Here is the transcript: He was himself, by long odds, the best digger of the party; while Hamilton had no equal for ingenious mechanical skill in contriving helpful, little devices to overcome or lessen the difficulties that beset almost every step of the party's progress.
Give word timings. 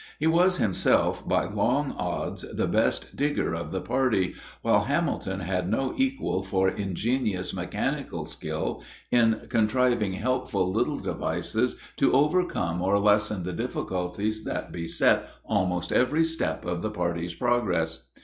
He 0.17 0.25
was 0.25 0.57
himself, 0.57 1.29
by 1.29 1.45
long 1.45 1.91
odds, 1.91 2.41
the 2.51 2.65
best 2.65 3.15
digger 3.15 3.53
of 3.53 3.69
the 3.71 3.81
party; 3.81 4.33
while 4.63 4.85
Hamilton 4.85 5.41
had 5.41 5.69
no 5.69 5.93
equal 5.95 6.41
for 6.41 6.67
ingenious 6.67 7.53
mechanical 7.53 8.25
skill 8.25 8.81
in 9.11 9.41
contriving 9.49 10.13
helpful, 10.13 10.71
little 10.73 10.97
devices 10.97 11.75
to 11.97 12.13
overcome 12.13 12.81
or 12.81 12.97
lessen 12.97 13.43
the 13.43 13.53
difficulties 13.53 14.43
that 14.43 14.71
beset 14.71 15.29
almost 15.45 15.91
every 15.91 16.23
step 16.23 16.65
of 16.65 16.81
the 16.81 16.89
party's 16.89 17.35
progress. 17.35 18.07